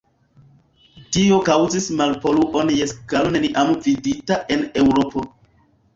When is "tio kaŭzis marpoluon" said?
1.17-2.73